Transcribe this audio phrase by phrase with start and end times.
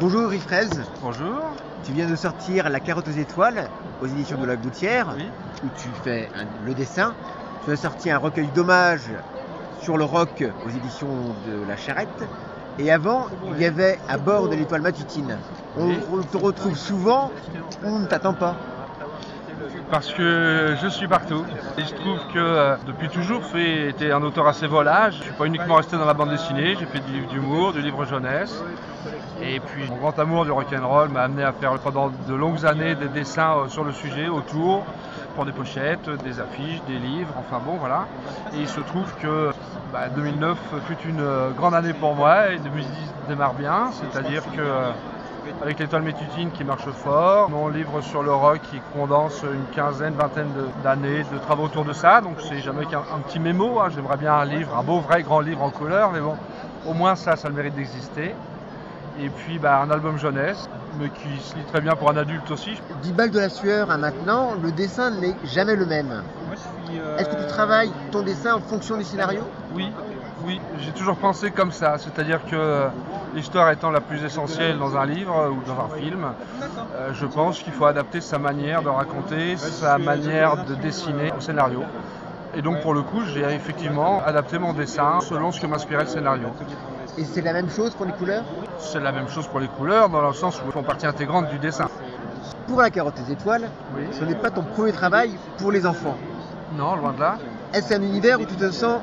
[0.00, 1.38] Bonjour Yves Fraise, Bonjour.
[1.84, 3.68] tu viens de sortir La carotte aux étoiles
[4.00, 5.30] aux éditions de la Gouttière, Oui.
[5.62, 7.14] où tu fais un- le dessin.
[7.62, 9.12] Tu as sorti un recueil d'hommages
[9.78, 12.24] sur le rock aux éditions de La Charrette.
[12.78, 15.38] Et avant, il y avait À bord de l'étoile matutine.
[15.76, 17.30] On on te retrouve souvent,
[17.82, 18.56] on ne t'attend pas?
[19.90, 21.44] Parce que je suis partout.
[21.78, 25.16] Il se trouve que euh, depuis toujours, j'ai été un auteur assez volage.
[25.18, 26.76] Je suis pas uniquement resté dans la bande dessinée.
[26.78, 28.62] J'ai fait du livre d'humour, du livre jeunesse.
[29.42, 32.94] Et puis mon grand amour du rock'n'roll m'a amené à faire pendant de longues années
[32.94, 34.84] des dessins euh, sur le sujet, autour,
[35.34, 38.06] pour des pochettes, des affiches, des livres, enfin bon voilà.
[38.54, 39.50] Et il se trouve que
[39.92, 42.86] bah, 2009 fut une euh, grande année pour moi et 2010
[43.28, 44.92] démarre bien, c'est-à-dire que
[45.62, 50.14] avec l'étoile métutine qui marche fort, mon livre sur le rock qui condense une quinzaine,
[50.14, 53.88] vingtaine d'années de travaux autour de ça, donc c'est jamais qu'un un petit mémo, hein.
[53.94, 56.36] j'aimerais bien un livre, un beau vrai grand livre en couleur, mais bon,
[56.86, 58.34] au moins ça, ça a le mérite d'exister.
[59.22, 60.68] Et puis bah, un album jeunesse,
[60.98, 62.80] mais qui se lit très bien pour un adulte aussi.
[63.02, 66.22] 10 balles de la sueur à maintenant, le dessin n'est jamais le même.
[66.92, 69.42] euh, Est-ce que tu travailles ton dessin en fonction du scénario?
[69.74, 69.92] Oui,
[70.44, 72.86] oui, j'ai toujours pensé comme ça, c'est-à-dire que
[73.34, 76.24] l'histoire étant la plus essentielle dans un livre ou dans un film,
[76.96, 81.40] euh, je pense qu'il faut adapter sa manière de raconter, sa manière de dessiner au
[81.40, 81.82] scénario.
[82.54, 86.08] Et donc pour le coup, j'ai effectivement adapté mon dessin selon ce que m'inspirait le
[86.08, 86.48] scénario.
[87.18, 88.44] Et c'est la même chose pour les couleurs?
[88.78, 91.48] C'est la même chose pour les couleurs, dans le sens où elles font partie intégrante
[91.50, 91.88] du dessin.
[92.66, 94.02] Pour la carotte aux étoiles, Oui.
[94.12, 96.16] ce n'est pas ton premier travail pour les enfants.
[96.76, 97.36] Non, loin de là.
[97.72, 99.00] Est-ce un univers où tu te sens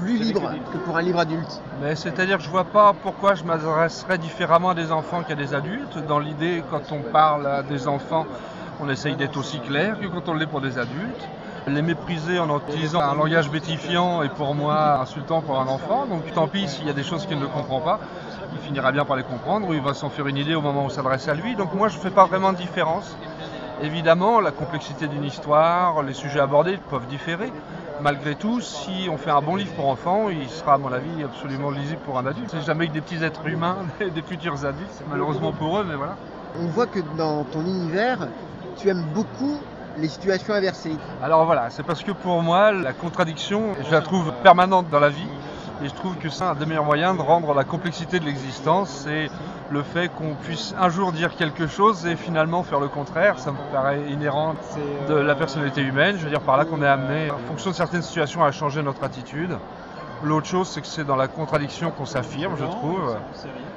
[0.00, 3.44] plus libre que pour un livre adulte Mais c'est-à-dire que je vois pas pourquoi je
[3.44, 5.98] m'adresserais différemment à des enfants qu'à des adultes.
[6.06, 8.26] Dans l'idée, quand on parle à des enfants,
[8.80, 11.28] on essaye d'être aussi clair que quand on l'est pour des adultes.
[11.66, 16.06] Les mépriser en utilisant un langage bétifiant est pour moi insultant pour un enfant.
[16.06, 18.00] Donc tant pis s'il y a des choses qu'il ne comprend pas.
[18.52, 20.82] Il finira bien par les comprendre ou il va s'en faire une idée au moment
[20.82, 21.56] où on s'adresse à lui.
[21.56, 23.16] Donc moi je ne fais pas vraiment de différence.
[23.82, 27.50] Évidemment, la complexité d'une histoire, les sujets abordés peuvent différer.
[28.02, 31.22] Malgré tout, si on fait un bon livre pour enfants, il sera à mon avis
[31.22, 32.48] absolument lisible pour un adulte.
[32.50, 36.16] C'est jamais que des petits êtres humains, des futurs adultes, malheureusement pour eux, mais voilà.
[36.58, 38.28] On voit que dans ton univers,
[38.78, 39.58] tu aimes beaucoup
[39.98, 40.96] les situations inversées.
[41.22, 45.10] Alors voilà, c'est parce que pour moi, la contradiction, je la trouve permanente dans la
[45.10, 45.28] vie.
[45.82, 49.06] Et je trouve que c'est un des meilleurs moyens de rendre la complexité de l'existence,
[49.70, 53.38] le fait qu'on puisse un jour dire quelque chose et finalement faire le contraire.
[53.38, 54.54] Ça me paraît inhérent
[55.08, 56.16] de la personnalité humaine.
[56.18, 58.82] Je veux dire par là qu'on est amené, en fonction de certaines situations, à changer
[58.82, 59.56] notre attitude.
[60.22, 63.16] L'autre chose, c'est que c'est dans la contradiction qu'on s'affirme, je trouve.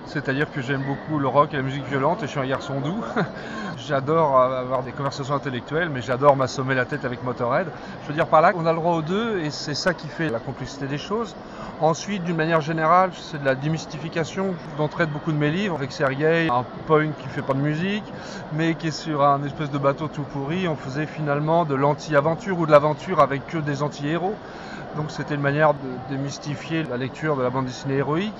[0.06, 2.82] C'est-à-dire que j'aime beaucoup le rock et la musique violente et je suis un garçon
[2.82, 3.02] doux.
[3.78, 7.68] j'adore avoir des conversations intellectuelles, mais j'adore m'assommer la tête avec Motorhead.
[8.04, 10.08] Je veux dire par là qu'on a le droit aux deux et c'est ça qui
[10.08, 11.36] fait la complexité des choses.
[11.82, 15.76] Ensuite, d'une manière générale, c'est de la démystification dont traitent beaucoup de mes livres.
[15.76, 18.04] Avec Sergei, un punk qui fait pas de musique,
[18.54, 20.68] mais qui est sur un espèce de bateau tout pourri.
[20.68, 24.36] On faisait finalement de l'anti-aventure ou de l'aventure avec que des anti-héros.
[24.96, 26.33] Donc c'était une manière de démystifier
[26.90, 28.34] la lecture de la bande dessinée héroïque.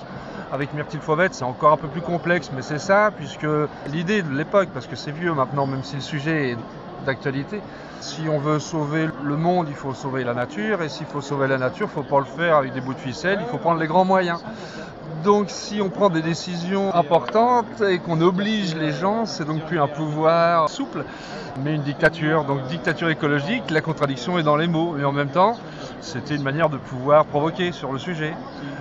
[0.52, 3.46] Avec Myrtille Fauvette, c'est encore un peu plus complexe, mais c'est ça, puisque
[3.86, 6.58] l'idée de l'époque, parce que c'est vieux maintenant, même si le sujet est
[7.06, 7.60] d'actualité,
[8.00, 11.48] si on veut sauver le monde, il faut sauver la nature, et s'il faut sauver
[11.48, 13.58] la nature, il ne faut pas le faire avec des bouts de ficelle, il faut
[13.58, 14.40] prendre les grands moyens.
[15.24, 19.80] Donc si on prend des décisions importantes et qu'on oblige les gens, c'est donc plus
[19.80, 21.02] un pouvoir souple,
[21.64, 22.44] mais une dictature.
[22.44, 24.98] Donc dictature écologique, la contradiction est dans les mots.
[24.98, 25.58] Et en même temps,
[26.02, 28.34] c'était une manière de pouvoir provoquer sur le sujet.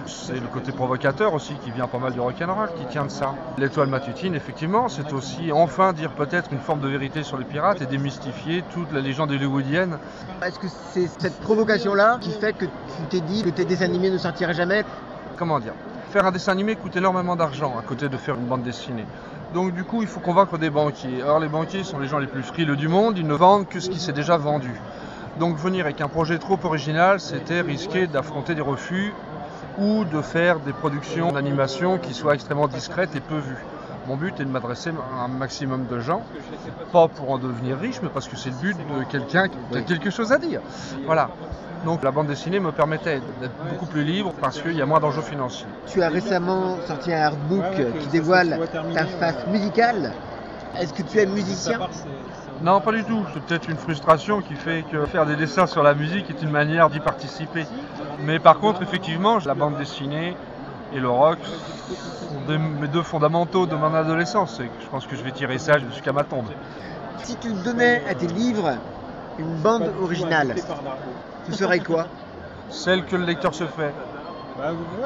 [0.05, 3.33] C'est le côté provocateur aussi qui vient pas mal du rock'n'roll, qui tient de ça.
[3.57, 7.81] L'étoile matutine, effectivement, c'est aussi enfin dire peut-être une forme de vérité sur les pirates
[7.81, 9.97] et démystifier toute la légende hollywoodienne.
[10.45, 14.09] Est-ce que c'est cette provocation-là qui fait que tu t'es dit que tes dessins animés
[14.09, 14.83] ne sortiraient jamais?
[15.37, 15.73] Comment dire?
[16.12, 19.06] Faire un dessin animé coûte énormément d'argent à côté de faire une bande dessinée.
[19.53, 21.24] Donc du coup, il faut convaincre des banquiers.
[21.24, 23.80] Or, les banquiers sont les gens les plus frileux du monde, ils ne vendent que
[23.80, 24.74] ce qui s'est déjà vendu.
[25.40, 29.14] Donc venir avec un projet trop original, c'était risquer d'affronter des refus
[29.80, 33.66] ou de faire des productions d'animation qui soient extrêmement discrètes et peu vues.
[34.08, 36.23] Mon but est de m'adresser à un maximum de gens,
[36.91, 39.82] pas pour en devenir riche, mais parce que c'est le but de quelqu'un qui a
[39.82, 40.61] quelque chose à dire.
[41.05, 41.29] Voilà.
[41.85, 45.00] Donc la bande dessinée me permettait d'être beaucoup plus libre parce qu'il y a moins
[45.00, 45.67] d'enjeux financiers.
[45.88, 47.64] Tu as récemment sorti un artbook
[48.00, 48.59] qui dévoile
[48.94, 50.14] ta face musicale.
[50.79, 51.79] Est-ce que tu es musicien
[52.61, 53.23] Non, pas du tout.
[53.34, 56.49] C'est peut-être une frustration qui fait que faire des dessins sur la musique est une
[56.49, 57.66] manière d'y participer.
[58.20, 60.35] Mais par contre, effectivement, la bande dessinée
[60.93, 61.40] et le rock
[62.28, 64.59] sont des- mes deux fondamentaux de mon adolescence.
[64.59, 66.49] Et je pense que je vais tirer ça jusqu'à ma tombe.
[67.23, 68.78] Si tu donnais à tes livres
[69.37, 70.53] une bande originale,
[71.45, 72.07] ce serait quoi
[72.69, 73.93] Celle que le lecteur se fait.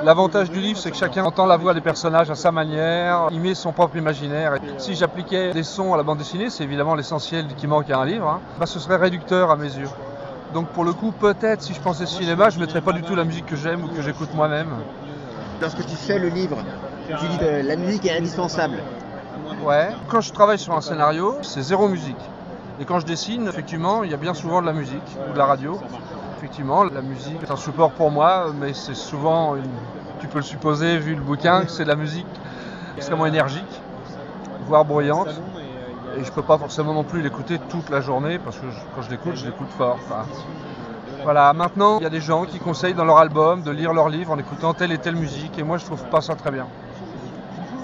[0.04, 3.40] L'avantage du livre, c'est que chacun entend la voix des personnages à sa manière, il
[3.40, 4.56] met son propre imaginaire.
[4.56, 8.00] Et si j'appliquais des sons à la bande dessinée, c'est évidemment l'essentiel qui manque à
[8.00, 9.90] un livre, hein, bah, ce serait réducteur à mes yeux.
[10.54, 13.16] Donc pour le coup, peut-être si je pensais cinéma, je ne mettrais pas du tout
[13.16, 14.76] la musique que j'aime ou que j'écoute moi-même.
[15.62, 16.58] Lorsque tu fais le livre,
[17.08, 18.78] tu dis que la musique est indispensable.
[19.64, 19.90] Ouais.
[20.08, 22.16] Quand je travaille sur un scénario, c'est zéro musique.
[22.80, 25.38] Et quand je dessine, effectivement, il y a bien souvent de la musique ou de
[25.38, 25.80] la radio.
[26.38, 29.56] Effectivement, la musique est un support pour moi, mais c'est souvent,
[30.20, 32.28] tu peux le supposer vu le bouquin, que c'est de la musique
[32.96, 33.82] extrêmement énergique,
[34.68, 35.30] voire bruyante.
[36.20, 38.66] Et je peux pas forcément non plus l'écouter toute la journée, parce que
[38.96, 40.00] quand je l'écoute, je l'écoute fort.
[41.28, 44.08] Voilà, maintenant, il y a des gens qui conseillent dans leur album de lire leur
[44.08, 46.68] livre en écoutant telle et telle musique, et moi je trouve pas ça très bien.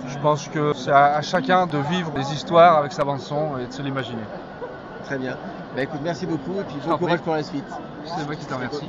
[0.07, 3.57] Je pense que c'est à, à chacun de vivre des histoires avec sa bande son
[3.57, 4.23] et de se l'imaginer.
[5.03, 5.35] Très bien.
[5.75, 7.65] Bah écoute, merci beaucoup et puis Je bon courage pour la suite.
[8.05, 8.87] C'est moi qui te remercie.